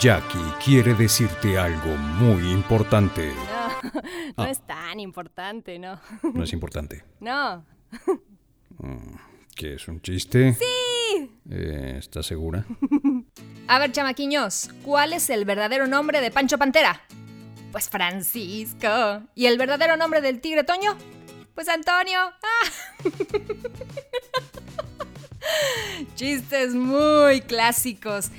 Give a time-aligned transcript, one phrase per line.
[0.00, 3.32] Jackie quiere decirte algo muy importante.
[3.84, 3.92] No,
[4.38, 4.50] no Ah.
[4.50, 6.00] es tan importante, no.
[6.22, 7.04] ¿No es importante?
[7.20, 7.64] No.
[9.54, 10.54] ¿Qué es un chiste?
[10.54, 11.30] Sí.
[11.50, 12.64] Eh, ¿Estás segura?
[13.68, 17.02] A ver, chamaquiños, ¿cuál es el verdadero nombre de Pancho Pantera?
[17.72, 19.22] Pues Francisco.
[19.34, 20.96] ¿Y el verdadero nombre del tigre Toño?
[21.54, 22.18] Pues Antonio.
[22.20, 22.70] ¡Ah!
[26.14, 28.30] Chistes muy clásicos.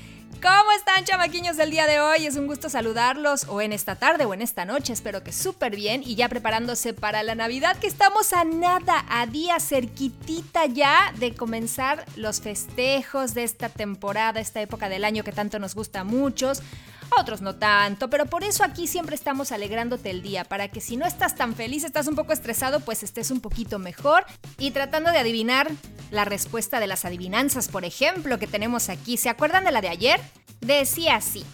[0.42, 2.26] ¿Cómo están, chamaquiños del día de hoy?
[2.26, 5.74] Es un gusto saludarlos, o en esta tarde o en esta noche, espero que súper
[5.74, 11.12] bien y ya preparándose para la Navidad, que estamos a nada, a día cerquitita ya
[11.16, 16.00] de comenzar los festejos de esta temporada, esta época del año que tanto nos gusta
[16.00, 16.60] a muchos.
[17.10, 20.80] A otros no tanto, pero por eso aquí siempre estamos alegrándote el día, para que
[20.80, 24.24] si no estás tan feliz, estás un poco estresado, pues estés un poquito mejor
[24.58, 25.70] y tratando de adivinar
[26.10, 29.16] la respuesta de las adivinanzas, por ejemplo, que tenemos aquí.
[29.16, 30.20] ¿Se acuerdan de la de ayer?
[30.60, 31.44] Decía así.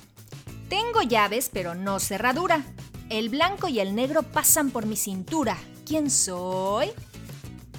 [0.69, 2.65] Tengo llaves, pero no cerradura.
[3.11, 5.59] El blanco y el negro pasan por mi cintura.
[5.87, 6.91] ¿Quién soy?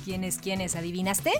[0.05, 0.75] ¿Quién es quién es?
[0.75, 1.31] ¿Adivinaste?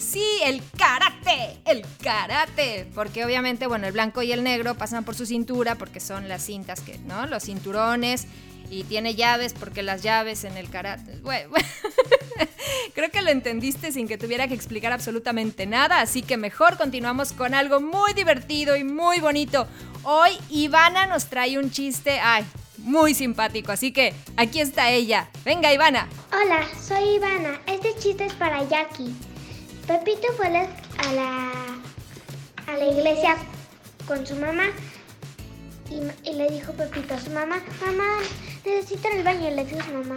[0.00, 2.86] Sí, el karate, el karate.
[2.94, 6.42] Porque obviamente, bueno, el blanco y el negro pasan por su cintura porque son las
[6.42, 7.26] cintas que, ¿no?
[7.26, 8.26] Los cinturones.
[8.70, 11.18] Y tiene llaves porque las llaves en el karate.
[12.94, 16.00] Creo que lo entendiste sin que tuviera que explicar absolutamente nada.
[16.00, 19.66] Así que mejor continuamos con algo muy divertido y muy bonito.
[20.04, 22.44] Hoy Ivana nos trae un chiste, ay,
[22.78, 23.72] muy simpático.
[23.72, 25.28] Así que aquí está ella.
[25.44, 26.08] Venga, Ivana.
[26.32, 27.60] Hola, soy Ivana.
[27.66, 29.14] Este chiste es para Jackie.
[29.90, 30.50] Pepito fue a
[31.12, 31.50] la,
[32.68, 33.36] a la, iglesia
[34.06, 34.66] con su mamá
[35.90, 38.04] y, le dijo Pepito a su mamá, mamá,
[38.64, 39.50] necesito al baño.
[39.50, 40.14] Le dijo su mamá,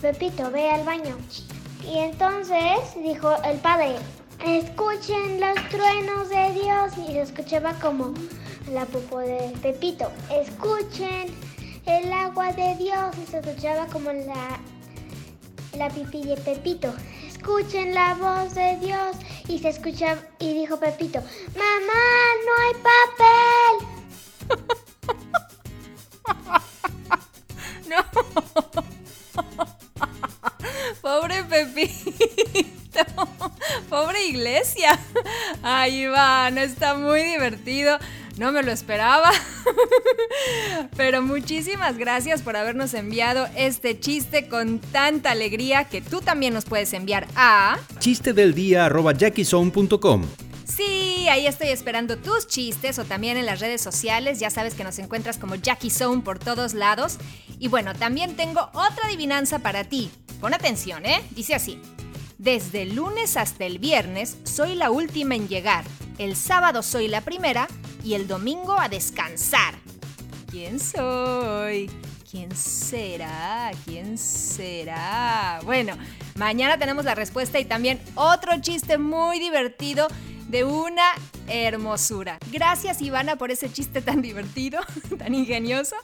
[0.00, 1.16] Pepito, ve al baño.
[1.88, 3.94] Y entonces dijo el padre,
[4.44, 6.98] escuchen los truenos de Dios.
[7.08, 8.14] Y se escuchaba como
[8.72, 11.32] la popó de Pepito, escuchen
[11.86, 13.14] el agua de Dios.
[13.22, 14.58] Y se escuchaba como la
[15.76, 16.94] la pipí de Pepito.
[17.26, 19.16] Escuchen la voz de Dios.
[19.48, 21.20] Y se escucha y dijo Pepito,
[21.54, 23.88] mamá, no hay papel.
[31.02, 32.12] Pobre Pepito.
[33.88, 34.98] Pobre iglesia.
[35.62, 37.98] Ay, Ivana, está muy divertido.
[38.38, 39.30] No me lo esperaba.
[40.96, 46.64] Pero muchísimas gracias por habernos enviado este chiste con tanta alegría que tú también nos
[46.64, 47.78] puedes enviar a...
[47.98, 50.24] Chiste del día arroba jackiezone.com.
[50.64, 54.40] Sí, ahí estoy esperando tus chistes o también en las redes sociales.
[54.40, 57.18] Ya sabes que nos encuentras como Jackie Zone por todos lados.
[57.58, 60.10] Y bueno, también tengo otra adivinanza para ti.
[60.40, 61.22] Pon atención, ¿eh?
[61.32, 61.78] Dice así.
[62.38, 65.84] Desde el lunes hasta el viernes soy la última en llegar.
[66.18, 67.68] El sábado soy la primera
[68.04, 69.74] y el domingo a descansar.
[70.50, 71.90] ¿Quién soy?
[72.30, 73.70] ¿Quién será?
[73.84, 75.60] ¿Quién será?
[75.64, 75.96] Bueno,
[76.36, 80.08] mañana tenemos la respuesta y también otro chiste muy divertido
[80.48, 81.04] de una
[81.48, 82.38] hermosura.
[82.50, 84.80] Gracias Ivana por ese chiste tan divertido,
[85.18, 85.96] tan ingenioso.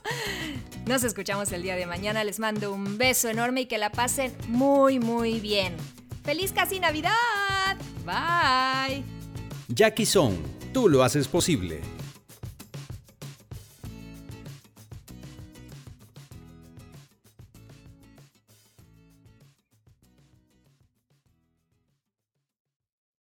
[0.86, 2.24] Nos escuchamos el día de mañana.
[2.24, 5.76] Les mando un beso enorme y que la pasen muy, muy bien.
[6.24, 7.76] ¡Feliz casi Navidad!
[8.04, 9.04] Bye.
[9.68, 10.38] Jackie Zone,
[10.72, 11.80] tú lo haces posible.